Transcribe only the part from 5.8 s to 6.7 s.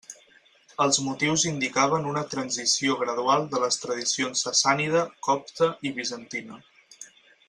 i bizantina.